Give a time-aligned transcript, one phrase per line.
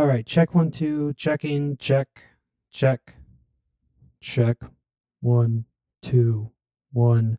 [0.00, 2.24] All right, check one, two, checking, check,
[2.70, 3.16] check,
[4.18, 4.56] check,
[5.20, 5.66] one,
[6.00, 6.52] two,
[6.90, 7.36] one,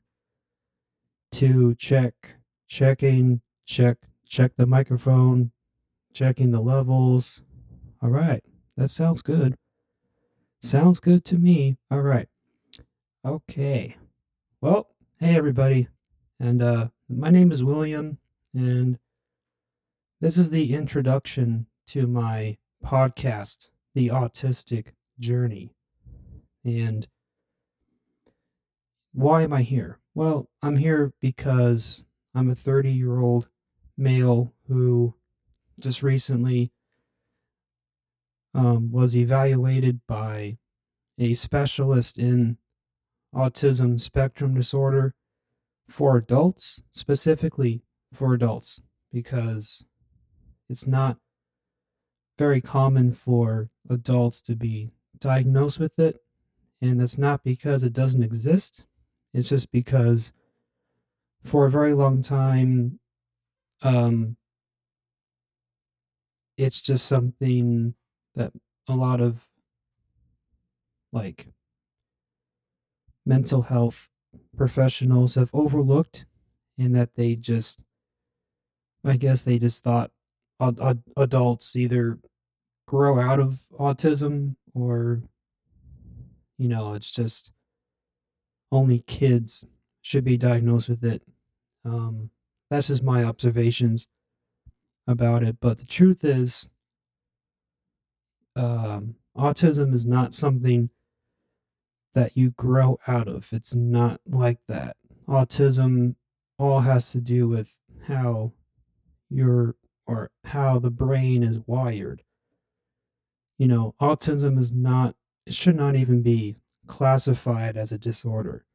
[1.31, 2.35] two, check,
[2.67, 3.97] checking, check,
[4.29, 5.49] check the microphone,
[6.13, 7.41] checking the levels.
[7.99, 8.43] All right,
[8.77, 9.57] that sounds good.
[10.59, 11.77] Sounds good to me.
[11.89, 12.27] All right.
[13.25, 13.95] Okay.
[14.61, 14.87] Well,
[15.19, 15.87] hey everybody.
[16.39, 18.19] And uh my name is William
[18.53, 18.99] and
[20.19, 24.87] this is the introduction to my podcast, The Autistic
[25.19, 25.73] Journey.
[26.63, 27.07] And
[29.13, 29.99] why am I here?
[30.13, 33.47] Well, I'm here because I'm a 30 year old
[33.97, 35.15] male who
[35.79, 36.71] just recently
[38.53, 40.57] um, was evaluated by
[41.17, 42.57] a specialist in
[43.33, 45.13] autism spectrum disorder
[45.87, 49.85] for adults, specifically for adults, because
[50.69, 51.17] it's not
[52.41, 56.23] very common for adults to be diagnosed with it.
[56.81, 58.83] And that's not because it doesn't exist,
[59.31, 60.33] it's just because
[61.43, 62.97] for a very long time,
[63.83, 64.37] um,
[66.57, 67.93] it's just something
[68.33, 68.53] that
[68.87, 69.47] a lot of
[71.13, 71.49] like
[73.23, 74.09] mental health
[74.57, 76.25] professionals have overlooked
[76.79, 77.79] and that they just
[79.03, 80.09] i guess they just thought
[80.59, 82.17] ad- ad- adults either
[82.91, 85.21] grow out of autism or
[86.57, 87.51] you know it's just
[88.69, 89.63] only kids
[90.01, 91.23] should be diagnosed with it
[91.85, 92.29] um,
[92.69, 94.07] that's just my observations
[95.07, 96.67] about it but the truth is
[98.57, 100.89] um, autism is not something
[102.13, 103.47] that you grow out of.
[103.53, 104.97] It's not like that.
[105.27, 106.15] Autism
[106.59, 108.51] all has to do with how
[109.29, 112.23] your or how the brain is wired.
[113.61, 115.13] You know, autism is not
[115.45, 116.55] it should not even be
[116.87, 118.65] classified as a disorder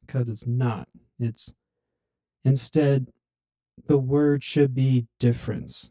[0.00, 0.88] because it's not.
[1.20, 1.52] It's
[2.42, 3.08] instead
[3.86, 5.90] the word should be difference.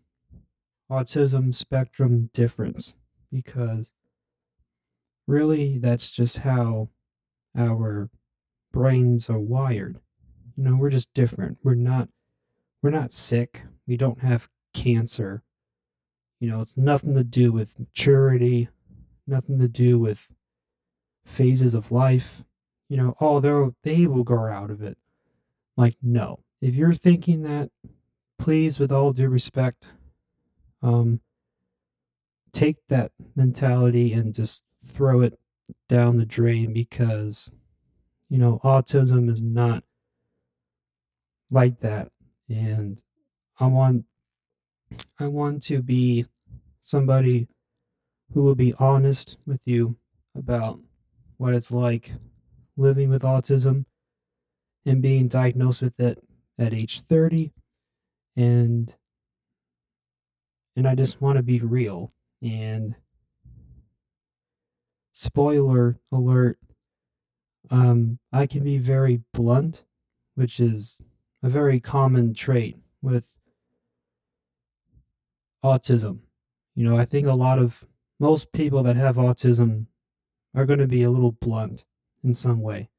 [0.89, 2.95] Autism spectrum difference
[3.31, 3.91] because
[5.27, 6.89] really that's just how
[7.55, 8.09] our
[8.71, 9.99] brains are wired.
[10.57, 11.59] You know, we're just different.
[11.61, 12.09] We're not
[12.81, 13.61] we're not sick.
[13.85, 15.43] We don't have cancer.
[16.43, 18.67] You know, it's nothing to do with maturity,
[19.25, 20.29] nothing to do with
[21.23, 22.43] phases of life.
[22.89, 24.97] You know, although they will grow out of it.
[25.77, 26.41] Like, no.
[26.59, 27.69] If you're thinking that,
[28.37, 29.87] please, with all due respect,
[30.81, 31.21] um,
[32.51, 35.39] take that mentality and just throw it
[35.87, 37.53] down the drain because
[38.27, 39.85] you know autism is not
[41.49, 42.11] like that
[42.49, 43.01] and
[43.59, 44.05] i want
[45.19, 46.25] i want to be
[46.83, 47.47] somebody
[48.33, 49.95] who will be honest with you
[50.35, 50.79] about
[51.37, 52.11] what it's like
[52.75, 53.85] living with autism
[54.85, 56.21] and being diagnosed with it
[56.59, 57.53] at age 30
[58.35, 58.95] and
[60.75, 62.11] and I just want to be real
[62.41, 62.95] and
[65.13, 66.57] spoiler alert
[67.71, 69.85] um, I can be very blunt,
[70.35, 71.01] which is
[71.41, 73.37] a very common trait with
[75.63, 76.19] autism.
[76.75, 77.85] You know, I think a lot of
[78.19, 79.87] most people that have autism
[80.55, 81.85] are going to be a little blunt
[82.23, 82.89] in some way.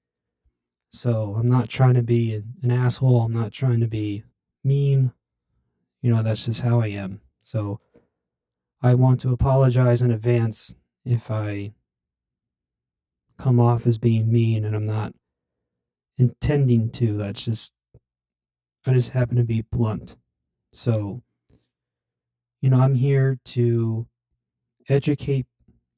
[0.92, 3.22] So I'm not trying to be an asshole.
[3.22, 4.22] I'm not trying to be
[4.62, 5.12] mean.
[6.02, 7.20] You know, that's just how I am.
[7.40, 7.80] So
[8.80, 11.72] I want to apologize in advance if I
[13.38, 15.14] come off as being mean and I'm not
[16.16, 17.16] intending to.
[17.16, 17.72] That's just,
[18.86, 20.16] I just happen to be blunt.
[20.72, 21.23] So,
[22.64, 24.06] you know, I'm here to
[24.88, 25.44] educate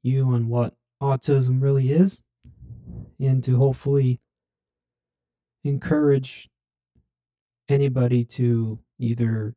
[0.02, 2.22] you on what autism really is
[3.20, 4.18] and to hopefully
[5.62, 6.50] encourage
[7.68, 9.54] anybody to either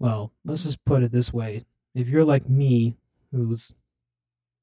[0.00, 1.62] well, let's just put it this way.
[1.94, 2.96] If you're like me,
[3.30, 3.72] who's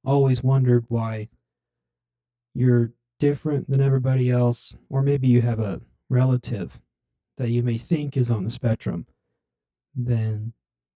[0.03, 1.29] always wondered why
[2.53, 2.91] you're
[3.21, 5.79] different than everybody else, or maybe you have a
[6.09, 6.81] relative
[7.37, 9.05] that you may think is on the spectrum,
[10.05, 10.53] then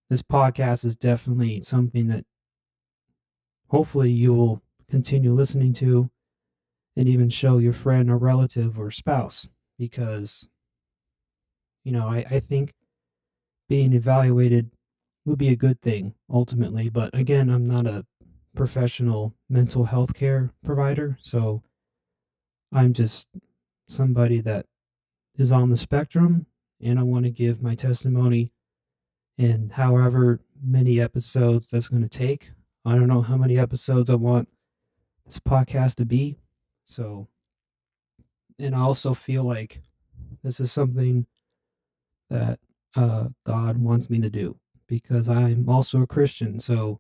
[0.10, 2.26] this podcast is definitely something that
[3.68, 6.10] hopefully you will continue listening to
[6.96, 9.50] and even show your friend or relative or spouse
[9.80, 10.50] because
[11.84, 12.74] you know I, I think
[13.68, 14.72] being evaluated
[15.26, 18.06] would be a good thing ultimately but again i'm not a
[18.56, 21.18] professional mental health care provider.
[21.22, 21.64] So
[22.72, 23.30] I'm just
[23.88, 24.66] somebody that
[25.38, 26.46] is on the spectrum
[26.82, 28.52] and I want to give my testimony
[29.38, 32.52] in however many episodes that's going to take.
[32.86, 34.50] I don't know how many episodes I want
[35.26, 36.38] this podcast to be.
[36.86, 37.28] So,
[38.60, 39.82] and I also feel like
[40.44, 41.26] this is something
[42.30, 42.60] that
[42.96, 44.58] uh, God wants me to do
[44.88, 46.60] because I'm also a Christian.
[46.60, 47.00] So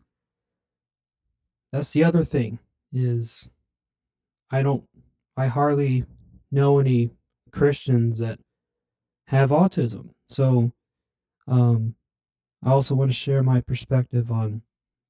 [1.71, 2.59] that's the other thing
[2.93, 3.49] is
[4.49, 4.83] I don't
[5.37, 6.05] I hardly
[6.51, 7.11] know any
[7.51, 8.39] Christians that
[9.27, 10.09] have autism.
[10.27, 10.71] So
[11.47, 11.95] um
[12.63, 14.61] I also want to share my perspective on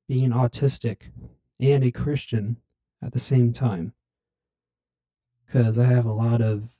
[0.07, 1.11] being autistic
[1.59, 2.57] and a Christian
[3.01, 3.93] at the same time
[5.45, 6.71] because I have a lot of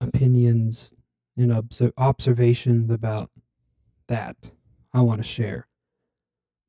[0.00, 0.92] opinions
[1.36, 3.30] and obser- observations about
[4.08, 4.50] that
[4.92, 5.68] I want to share.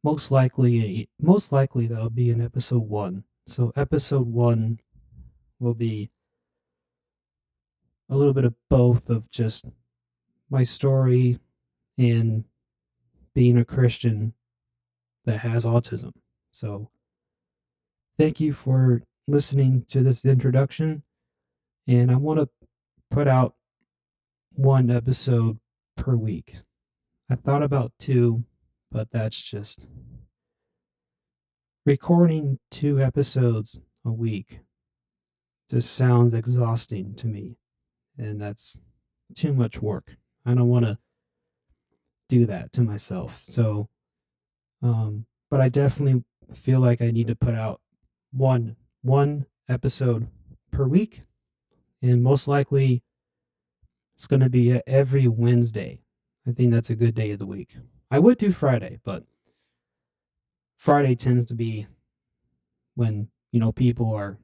[0.03, 3.23] Most likely, most likely that'll be in episode one.
[3.47, 4.79] So episode one
[5.59, 6.12] will be
[8.09, 9.65] a little bit of both of just
[10.50, 11.39] my story
[11.97, 12.45] and
[13.33, 14.33] being a Christian
[15.25, 16.13] that has autism.
[16.51, 16.89] So
[18.17, 21.03] thank you for listening to this introduction.
[21.88, 22.49] And I want to
[23.09, 23.55] put out
[24.53, 25.59] one episode
[25.95, 26.57] per week.
[27.29, 28.44] I thought about two,
[28.91, 29.85] but that's just
[31.85, 34.59] recording two episodes a week
[35.69, 37.55] just sounds exhausting to me.
[38.17, 38.77] And that's
[39.33, 40.17] too much work.
[40.45, 40.97] I don't want to
[42.31, 43.44] do that to myself.
[43.50, 43.89] So,
[44.81, 46.24] um, but I definitely
[46.54, 47.81] feel like I need to put out
[48.31, 50.28] one one episode
[50.72, 51.24] per week,
[52.01, 53.04] and most likely
[54.16, 56.00] it's going to be every Wednesday.
[56.48, 57.75] I think that's a good day of the week.
[58.10, 59.25] I would do Friday, but
[60.78, 61.88] Friday tends to be
[62.95, 64.38] when, you know, people are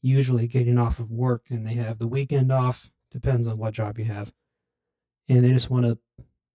[0.00, 3.98] usually getting off of work and they have the weekend off, depends on what job
[3.98, 4.32] you have.
[5.28, 5.98] And they just want to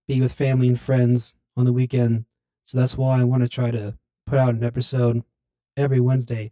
[0.08, 2.26] be with family and friends on the weekend.
[2.66, 3.96] So that's why I want to try to
[4.26, 5.24] put out an episode
[5.76, 6.52] every Wednesday.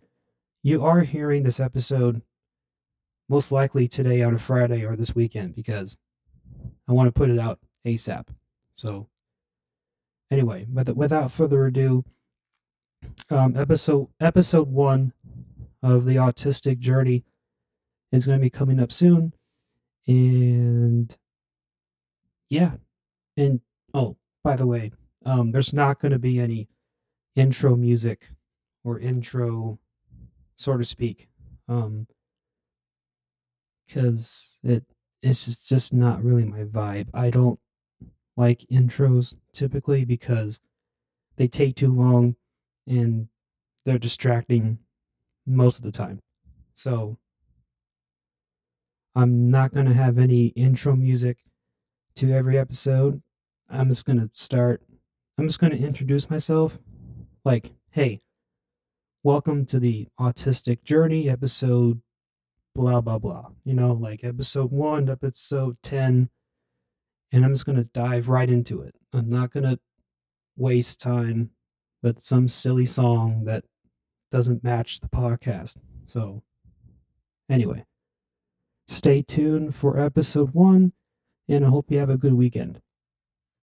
[0.63, 2.21] You are hearing this episode
[3.29, 5.97] most likely today on a Friday or this weekend because
[6.87, 8.27] I want to put it out ASAP.
[8.75, 9.07] So,
[10.29, 12.03] anyway, but without further ado,
[13.29, 15.13] um, episode episode one
[15.81, 17.23] of the autistic journey
[18.11, 19.33] is going to be coming up soon,
[20.07, 21.15] and
[22.49, 22.71] yeah,
[23.37, 23.61] and
[23.93, 24.91] oh, by the way,
[25.25, 26.67] um, there's not going to be any
[27.35, 28.29] intro music
[28.83, 29.79] or intro,
[30.55, 31.29] so to speak,
[31.67, 32.07] um,
[33.87, 34.83] because it
[35.21, 37.07] it's just not really my vibe.
[37.13, 37.59] I don't
[38.37, 40.59] like intros typically because
[41.37, 42.35] they take too long
[42.87, 43.27] and
[43.85, 44.79] they're distracting
[45.45, 46.21] most of the time.
[46.73, 47.17] So
[49.15, 51.37] I'm not going to have any intro music
[52.15, 53.21] to every episode.
[53.69, 54.81] I'm just going to start,
[55.37, 56.79] I'm just going to introduce myself
[57.43, 58.19] like, hey,
[59.23, 62.01] welcome to the Autistic Journey episode,
[62.73, 63.47] blah, blah, blah.
[63.65, 66.29] You know, like episode one, episode 10.
[67.33, 68.95] And I'm just going to dive right into it.
[69.11, 69.79] I'm not going to
[70.55, 71.49] waste time
[72.01, 73.65] with some silly song that
[74.31, 75.75] doesn't match the podcast.
[76.05, 76.43] So,
[77.49, 77.83] anyway,
[78.87, 80.93] stay tuned for episode one,
[81.47, 82.81] and I hope you have a good weekend.